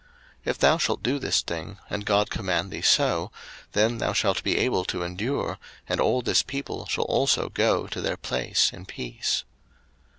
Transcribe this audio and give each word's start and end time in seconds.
02:018:023 0.01 0.09
If 0.45 0.57
thou 0.57 0.77
shalt 0.79 1.03
do 1.03 1.19
this 1.19 1.41
thing, 1.43 1.77
and 1.87 2.07
God 2.07 2.31
command 2.31 2.71
thee 2.71 2.81
so, 2.81 3.31
then 3.73 3.99
thou 3.99 4.13
shalt 4.13 4.41
be 4.41 4.57
able 4.57 4.83
to 4.85 5.03
endure, 5.03 5.59
and 5.87 6.01
all 6.01 6.23
this 6.23 6.41
people 6.41 6.87
shall 6.87 7.03
also 7.05 7.49
go 7.49 7.85
to 7.85 8.01
their 8.01 8.17
place 8.17 8.73
in 8.73 8.87
peace. 8.87 9.43